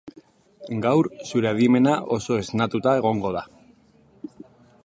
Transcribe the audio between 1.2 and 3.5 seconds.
zure adimena oso esnatuta egongo da.